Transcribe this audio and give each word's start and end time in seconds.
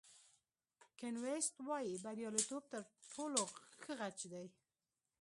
کین 0.99 1.15
ویست 1.23 1.55
وایي 1.67 1.93
بریالیتوب 2.03 2.63
تر 2.71 2.81
ټولو 3.11 3.41
ښه 3.81 3.93
غچ 3.99 4.19
دی. 4.31 4.45